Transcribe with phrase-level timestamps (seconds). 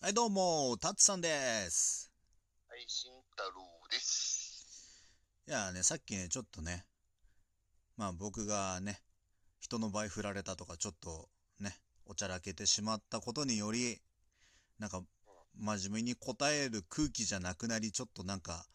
[0.00, 1.28] はい、どうも、タッツさんで
[1.70, 2.12] す。
[2.68, 5.04] はい、慎太郎です。
[5.48, 6.86] いやね、さっきね、ちょっとね、
[7.96, 9.02] まあ僕がね、
[9.58, 11.76] 人の場合振られたとか、ちょっとね、
[12.06, 14.00] おちゃらけてしまったことにより、
[14.78, 15.02] なんか、
[15.58, 18.66] 真面目に答える空気じゃなくなり、ちょっとなんか、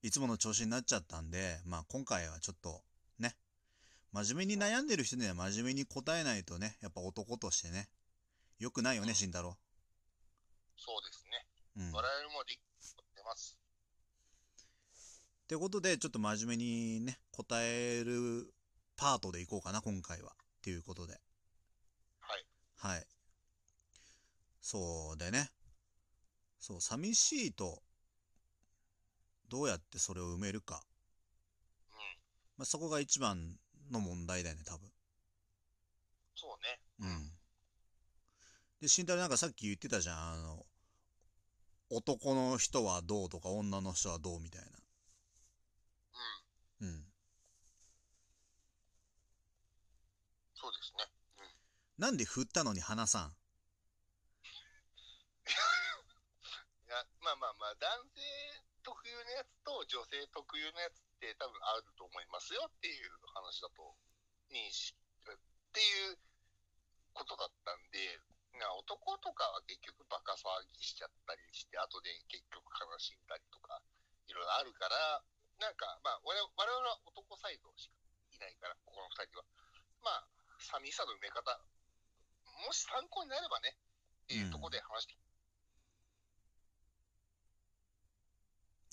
[0.00, 2.80] いつもの調子になっちゃったんで、まあ今回はちょっと、
[3.18, 3.36] ね、
[4.12, 7.90] 真面目に悩んでる人には真面目に答えないとね、やっぱ男としてね、
[8.58, 9.58] 良くないよね、慎太郎。
[10.76, 11.46] そうですね。
[11.76, 11.92] うん。
[11.92, 12.66] 我々も理解
[13.02, 13.58] ってます。
[15.48, 18.52] ということで、ちょっと真面目にね、答える
[18.96, 20.32] パートでいこうかな、今回は。
[20.32, 21.14] っていうことで。
[22.20, 22.46] はい。
[22.76, 23.06] はい。
[24.60, 25.50] そうでね。
[26.58, 27.82] そう、寂しいと、
[29.48, 30.82] どうやってそれを埋めるか。
[31.90, 31.96] うん。
[32.58, 33.56] まあ、そこが一番
[33.92, 34.90] の問題だよね、多分。
[36.34, 36.80] そうね。
[37.00, 37.35] うん。
[38.86, 40.64] で、慎太郎なんかさっき言ってたじゃん、あの、
[41.90, 44.68] 男の人はどうとか女の人はどうみたいな。
[46.78, 46.88] うん。
[46.88, 47.04] うん。
[50.54, 51.02] そうですね。
[51.42, 51.50] うん。
[51.98, 53.34] なんで振ったのに話さん？
[53.34, 53.34] い
[56.86, 58.22] や、まあまあまあ、男性
[58.86, 63.82] 特有のやつと女性特有のやつって多分あると思いますよっていう話だと
[64.54, 65.34] 認識っ
[65.74, 66.18] ていう
[67.14, 67.98] ことだったんで、
[68.58, 73.80] な男とかは結局バカ騒ぎしちゃったりして、後で結局悲しんだりとか、
[74.26, 75.22] いろいろあるから、
[75.60, 77.96] なんかまあ我々は男サイドしか
[78.34, 79.44] いないから、ここの二人は。
[80.04, 80.28] まあ、
[80.60, 81.58] 寂しさの埋め方、
[82.66, 83.76] もし参考になればね、
[84.24, 85.16] っていうところで話して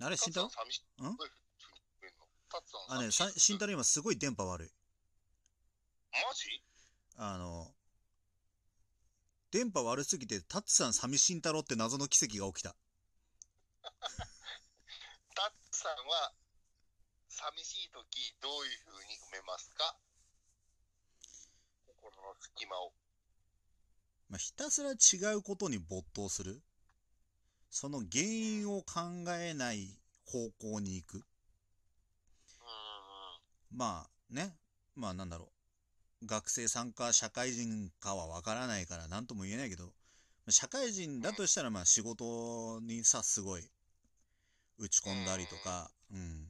[0.02, 0.48] あれ、慎太郎？
[0.48, 0.52] ん
[2.89, 3.02] あの？
[3.02, 4.72] ね、慎太郎今すごい電波悪い。
[6.11, 6.64] マジ？
[7.17, 7.75] あの、
[9.54, 12.76] 電波悪すぎて、タッツさん寂しん太郎って謎の奇跡が起きた。
[15.36, 16.34] タツさんは
[17.30, 19.95] 寂しい時どういうふうに埋めますか？
[21.86, 22.95] 心の隙間を。
[24.27, 26.64] まあ、ひたすら違うことに没頭する。
[27.70, 29.02] その原因を考
[29.38, 31.17] えない方向に行く。
[31.17, 31.26] うー
[33.76, 33.77] ん。
[33.77, 34.58] まあね、
[34.95, 35.52] まあなんだろう。
[36.26, 39.94] 学生さんか社会人かはわからないから何とも言えないけど、
[40.50, 43.70] 社会人だとしたらまあ仕事にさ、すごい
[44.78, 46.48] 打ち込んだりとか、うん。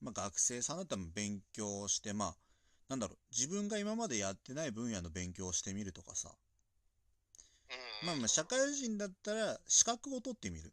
[0.00, 2.36] まあ学生さんだったら勉強して、まあ、
[2.88, 6.30] なんだろう、自分が今までやってない分野の勉強をしてみるとかさ。
[7.70, 8.06] うん。
[8.06, 10.72] まあまあ社会人だったら資格を取ってみる。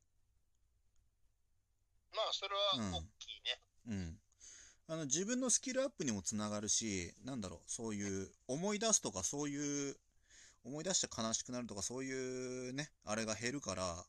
[2.16, 3.62] まあ、それは大きいね。
[3.88, 4.20] うん。
[4.90, 9.96] あの、自分のスキルアップにもつながるし、なんだろう、そういう、思い出すとか、そういう、
[10.64, 14.06] 思い出して悲しくなるとか、そういうね、あれが減るから、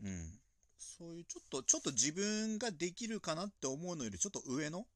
[0.00, 0.40] うん。
[0.78, 4.86] そういう、ちょっと、ちょっと自分ができるかなって思うのより、ちょっと上の、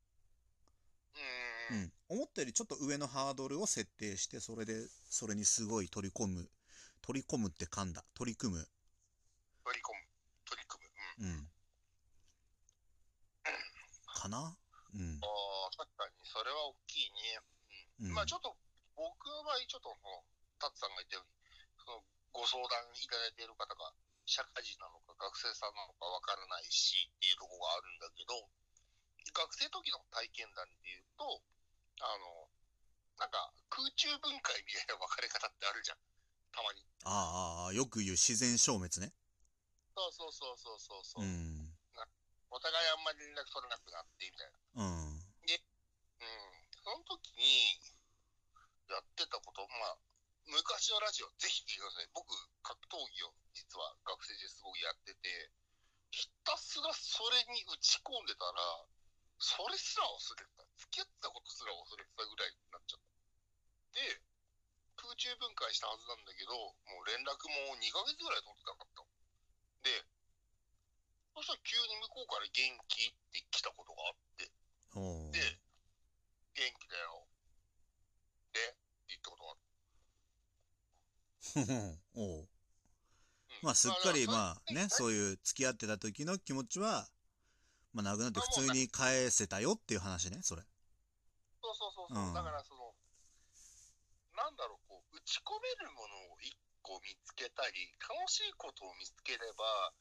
[1.71, 1.93] うん。
[2.09, 4.75] 思ったよりちょっと上のハードルを設定して、それで、
[5.11, 6.49] それにすごい取り込む、
[7.03, 8.05] 取り込むって噛んだ。
[8.15, 8.69] 取り組む。
[9.65, 10.01] 取り込む。
[10.45, 11.27] 取り組む。
[11.28, 11.34] うん。
[11.34, 11.51] うん。
[14.27, 14.59] かな
[14.95, 15.23] うん。
[15.23, 17.39] ああ、確かに、それは大きいね。
[18.03, 18.11] うん。
[18.11, 18.51] うんまあ、ちょっと、
[18.99, 19.95] 僕の場合、ちょっと、
[20.59, 21.39] タツさんが言ったように、
[21.79, 22.03] その、
[22.35, 23.95] ご相談いただいている方が、
[24.27, 28.35] 社会人なのか学生さんなのかわからないしっていうところがあるんだけど、
[29.31, 31.23] 学生時の体験談で言うと、
[32.03, 32.51] あの、
[33.23, 35.99] なんか空中分解みたいな分かれ方ってあるじゃん。
[36.51, 36.83] たまに。
[37.07, 39.15] ああああ、よく言う自然消滅ね。
[39.95, 41.46] そうそうそうそうそうそう、うん。
[42.56, 44.81] お互いあんまり連絡取れなくなってみたいな。
[44.81, 45.12] うん。
[45.12, 46.65] うん。
[46.81, 47.77] その時に
[48.89, 50.00] やってたこと、まあ、
[50.49, 52.09] 昔のラジオぜひ聞いてください。
[52.16, 52.33] 僕、
[52.65, 55.53] 格闘技を実は学生時代すごくやってて、
[56.09, 58.89] ひたすらそれに打ち込んでたら、
[59.37, 60.65] それすら忘れてた。
[60.81, 64.00] 付き合ってたことすら忘れてたぐらいになっちゃった。
[64.00, 64.22] で、
[64.97, 67.36] 空中分解したはずなんだけど、もう連絡
[67.69, 68.96] も2ヶ月ぐらい取ってなかっ
[71.36, 74.48] そしたら急に向こうから元気って来たことがあって、
[75.36, 75.60] で、
[76.56, 77.28] 元気だよ。
[78.56, 79.66] で、って言ったことがあっ
[82.16, 82.48] おう
[83.60, 84.88] まあ、すっかり、まあね、う。
[84.88, 87.06] そういう付き合ってた時の気持ちは、
[87.92, 90.62] まあ、なくなって普通に返せたよっていう話ね、それ。
[91.60, 92.24] そうそうそうそう。
[92.28, 92.94] うんだから、その、
[94.33, 99.92] なんだろう、こう、打ち込めるものを一個見つけたり、楽しいことを見つければ、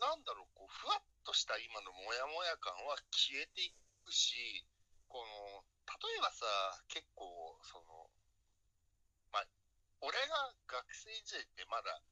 [0.00, 3.72] なんだろう、こう、ふわっとした今のモヤモヤ感は消えてい
[4.04, 4.64] くし、
[5.08, 6.44] この、例えばさ、
[6.88, 8.10] 結構、その、
[9.32, 9.48] まあ、
[10.00, 12.02] 俺が学生時代ってまだ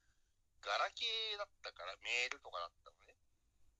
[0.65, 3.13] ガラケーだったからメールとかだったのね。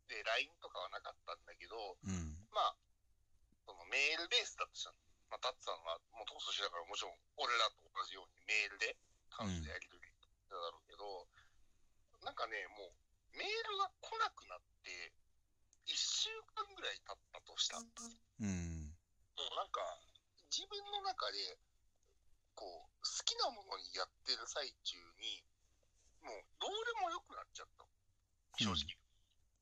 [0.05, 2.37] で、LINE とかはなかったんだけど、うん。
[2.53, 2.77] まあ、
[3.65, 4.95] そのメールベースだとしたら、
[5.33, 8.93] まあ、タッツさんは元年だからもちろん俺らと同じようにメールで
[9.33, 10.05] 関数でやり取り
[10.49, 11.27] だろうけど、
[12.21, 12.93] なんかね、もう
[13.35, 15.13] メールが来なくなって、
[15.85, 17.87] 1週間ぐらい経ったとしたら、も
[18.39, 18.89] うん。
[18.89, 19.83] うなんか、
[20.49, 21.59] 自分の中で、
[22.55, 25.43] こう、好きなものにやってる最中に、
[26.23, 27.89] もうどうでもよくなっちゃったの。
[28.55, 28.97] 正直。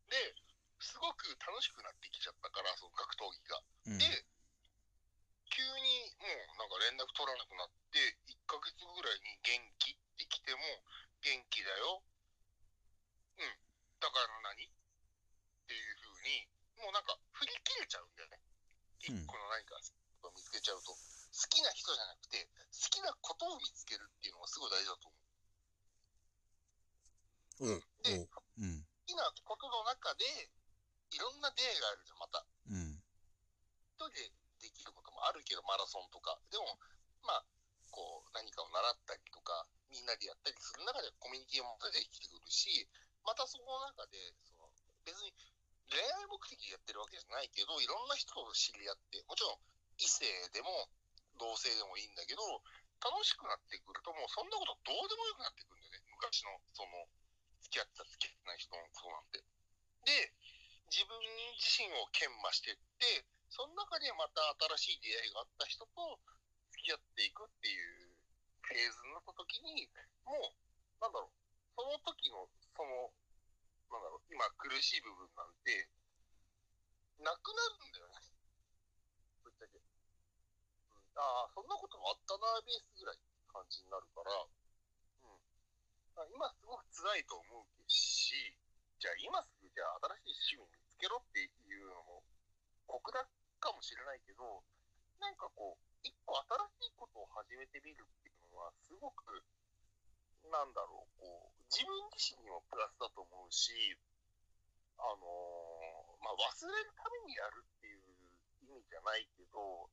[0.08, 0.36] で、
[0.80, 3.62] すごく楽しくなってきちゃったから、その格闘技が。
[3.90, 3.98] うん。
[3.98, 4.06] で、
[5.50, 8.00] 急にもうなんか連絡取らなくなって、
[8.30, 10.62] 1ヶ月ぐらいに元気って来ても、
[11.22, 12.02] 元気だよ。
[14.04, 14.12] うん。
[14.12, 14.68] だから何？
[14.68, 14.68] っ
[15.64, 16.44] ていう風に、
[16.84, 18.44] もうなんか振り切れちゃうんだよね。
[18.44, 18.54] うん
[19.04, 19.76] 一個の何か
[20.24, 20.96] を見つけちゃうと。
[20.96, 20.98] 好
[21.52, 25.20] きな人じゃなくて、好きなことを見つけるっていうのがすごい大事だと思
[27.68, 27.76] う。
[27.76, 28.32] おうで、おう
[28.64, 28.80] うん。
[28.80, 30.24] 好きなことの中で、
[31.12, 32.46] いろんな出会いがあるじゃん、また。
[32.72, 32.96] うん。
[32.96, 34.32] 一人で
[34.64, 36.40] できることもあるけど、マラソンとか。
[36.48, 36.80] でも、
[37.28, 37.44] まあ、
[37.92, 42.88] こう、何かを習ったりとか、みんなでやったりする中でコミュニティも出てきてくるし、
[43.24, 44.68] またその中で、その、
[45.08, 45.32] 別に
[45.90, 49.60] 恋愛目的でやってるわけじゃないけど、いろんな人と知り合って、もちろん
[50.00, 50.90] 異性でも
[51.40, 52.42] 同性でもいいんだけど、
[53.04, 56.16] 楽しくなってくると、もうそんなことどうでもよくなってくるんだよね。
[56.16, 57.04] 昔の、その、
[57.68, 59.44] 付き合ってた付き合ってない人のことなんて。
[60.08, 60.32] で、
[60.88, 61.20] 自分
[61.60, 64.42] 自身を研磨していって、その中でまた
[64.80, 66.20] 新しい出会いがあった人と
[66.72, 68.18] 付き合っていくっていう
[68.62, 69.90] フェーズになった時に、
[70.26, 70.56] もう、
[71.02, 73.10] なんだろう、その時の、その、
[73.90, 75.90] なんだろう、今苦しい部分なんて、
[77.22, 78.22] なくなるんだよね。
[79.44, 79.78] ぶっちゃけ。
[79.78, 83.18] うん、ああ、そんなこともあったな、ベースぐらい
[83.50, 85.38] 感じになるから、うん。
[86.22, 88.34] あ今すごく辛いと思うし、
[89.00, 91.50] じゃあ今すぐじゃあ新しい趣味見つけろってい
[91.82, 92.24] うのも
[92.86, 93.26] 酷だ
[93.60, 94.64] かもしれないけど、
[95.20, 96.36] なんかこう、一個
[96.78, 99.44] 新しいことを始めてみるっていうのは、すごく、
[100.52, 103.72] なんだろう、こう、自分自身にもプラスだと思うし、
[104.98, 108.00] あのーまあ、忘れるためにやるっていう
[108.64, 109.92] 意味じゃないけど、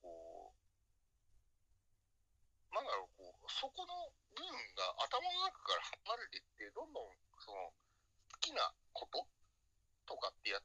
[0.00, 0.56] こう、
[2.72, 4.48] なんだろう、こう、そこの部分
[4.78, 5.82] が頭の中から
[6.16, 7.12] 離れていって、どんどん、
[7.42, 7.74] その、
[8.32, 9.26] 好きなこと
[10.06, 10.62] とかってやっ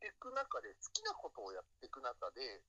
[0.00, 2.60] ていく中で、好きなことをやっていく中で、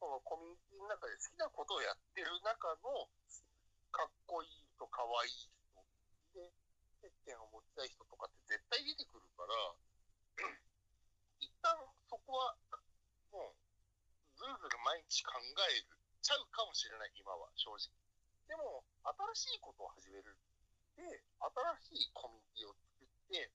[0.00, 3.06] そのコミュニティの中で好きなことをやってる中の、
[3.92, 5.46] かっこいい人、かわいい人、
[6.34, 6.50] で、
[6.98, 9.54] 接点を持ちたい人とかって絶対出てくるから、
[11.38, 11.78] 一旦
[12.10, 12.58] そこは、
[13.30, 13.54] もう、
[14.34, 15.86] ずるずる毎日考える、
[16.18, 17.94] ちゃうかもしれない、今は、正直。
[18.50, 18.82] でも、
[19.38, 20.34] 新しいことを始める。
[20.98, 21.06] で、
[21.86, 23.50] 新しいコミュニティを作って、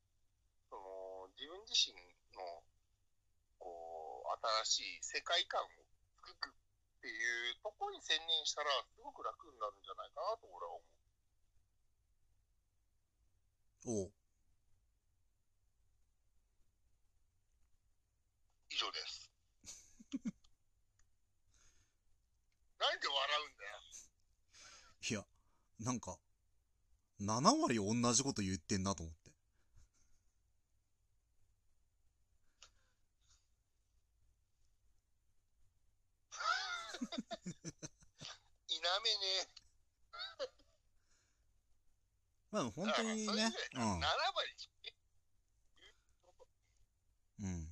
[0.71, 1.91] その、自分自身
[2.39, 2.63] の、
[3.59, 4.31] こう、
[4.63, 5.67] 新しい世界観を
[6.23, 10.97] 作るっていうところに専念したら、すごく楽になるんじゃないかなと、俺は思う。
[13.87, 14.11] おう
[18.69, 19.29] 以上です。
[22.79, 23.77] なんで笑うんだよ。
[25.09, 25.25] いや、
[25.79, 26.17] なんか、
[27.19, 29.31] 7割同じこと言ってんなと思って。
[38.67, 39.56] 否めね
[42.57, 44.01] まあ本当にね、それで7割
[47.39, 47.45] うん。
[47.45, 47.67] うん。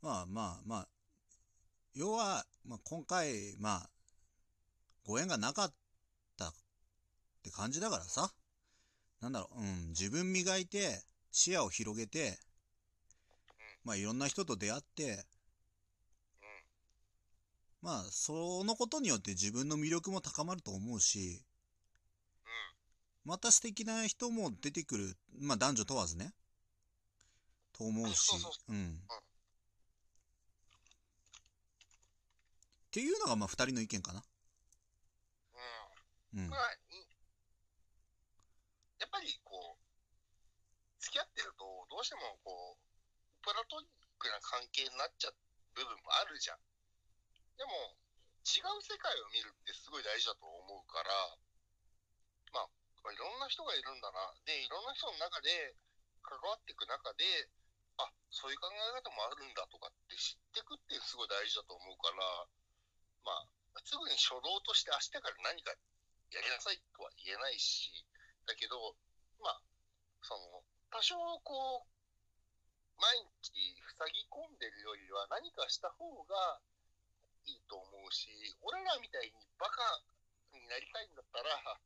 [0.00, 0.88] まあまあまあ、
[1.94, 3.90] 要は、まあ今回、まあ、
[5.04, 5.74] ご縁がなかっ
[6.38, 6.52] たっ
[7.42, 8.32] て感じだからさ。
[9.20, 12.38] なんだろう、うん、自分磨いて、視野を広げて、
[13.84, 15.26] まあいろんな人と出会って、
[17.82, 21.42] まあそのことによって自分の魅力も高まると思うし、
[23.24, 25.16] また素敵な人も出てくる。
[25.38, 26.32] まあ男女問わずね。
[27.72, 29.00] と思うしそうん。
[32.90, 34.22] っていうのがまあ二人の意見かな。
[36.32, 36.40] うん。
[36.40, 36.44] うん。
[36.44, 36.56] うんま。
[36.56, 36.76] あ、い
[39.00, 39.80] やっぱりこう、
[41.00, 42.80] 付き合ってると、どうしてもこう、
[43.40, 45.34] プラトニックな関係になっちゃう
[45.72, 46.60] 部分もあるじゃん。
[47.56, 47.96] でも、
[48.44, 51.39] 違う世界を見るってすごい大事だと思うから、
[53.50, 54.32] 人がいるんだな。
[54.46, 55.74] で、いろんな人の中で
[56.22, 57.50] 関わっていく中で、
[57.98, 62.46] あ、そういう考え方もあるんだとかって知っていくってすごい大事だと思うから、
[63.26, 65.74] まあ、すぐに初動として明日から何か
[66.30, 68.06] やりなさいとは言えないし、
[68.46, 68.94] だけど、
[69.42, 69.60] まあ、
[70.22, 71.90] その、多少こう、
[73.00, 73.50] 毎日
[73.98, 76.60] 塞ぎ込んでるよりは何かした方が
[77.46, 78.28] いいと思うし、
[78.62, 79.82] 俺らみたいにバカ
[80.52, 81.80] になりたいんだったら、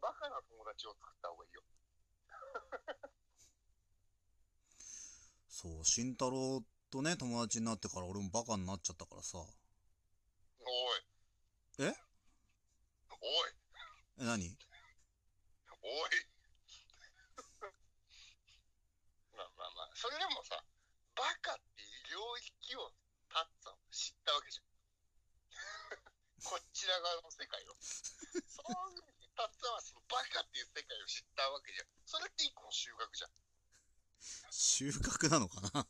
[0.00, 1.62] バカな友達を作った方がいいよ。
[5.48, 9.38] そう、慎太郎とね、友達になってから俺もバカになっちゃったからさ。
[9.38, 9.46] おい。
[11.80, 11.94] え？
[13.10, 13.50] おい。
[14.20, 14.56] え、何？
[15.82, 16.10] おい。
[19.34, 20.62] まあまあまあ、それでもさ、
[21.14, 22.94] バカっていう領域を
[23.30, 24.68] タッツァを知ったわけじゃん。
[26.38, 27.74] こちら側の世界を。
[27.78, 31.86] そういうふうにタッツァはそのバカっていう世界を知ったわけじゃん。
[32.04, 33.30] それって一個の収穫じゃん。
[34.52, 35.72] 収穫なのかな？
[35.80, 35.86] あ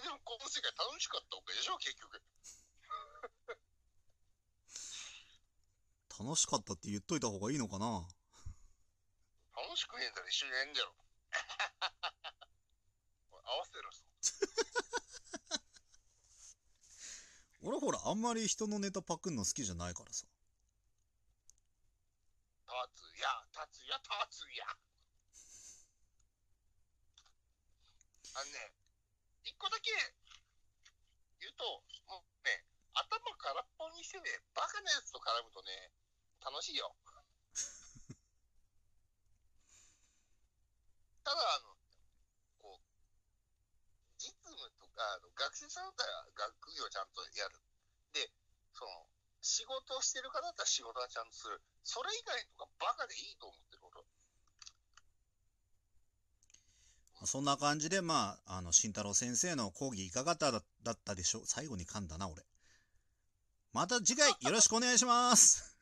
[0.00, 2.22] でもこの世界楽しかったわけでしょ、結局。
[6.16, 8.06] 楽しかったって言っといた方がいいのかな？
[9.56, 10.94] 楽しくねえんだら一緒にやんじゃろ。
[13.42, 13.90] 合わせろ。
[17.62, 20.26] 俺ほら、あんまり人のネタパクんの好きじゃないからさ。
[22.74, 24.66] タツヤ、タツヤ、タツヤ。
[28.34, 28.74] あのね、
[29.46, 29.94] 一個だけ
[31.38, 31.62] 言うと、
[32.10, 32.66] もうね、
[32.98, 34.26] 頭空っぽにしてね、
[34.58, 35.94] バカなやつと絡むとね、
[36.42, 36.90] 楽しいよ。
[41.22, 41.78] ただ、あの、
[42.58, 42.82] こう、
[44.18, 47.54] 実務とか、あの学生さんだったら学業ちゃんとやる。
[49.44, 51.60] 仕事をしてる方だったら仕事はちゃんとする。
[51.84, 54.06] それ以外とかバカでいいと思ってること。
[57.26, 60.64] そんな感じで、まあ、あの、慎太郎先生の講義いかがだっ
[61.04, 61.46] たでしょう？
[61.46, 62.46] 最後に噛んだな、俺。
[63.74, 65.73] また次回よろしくお願いします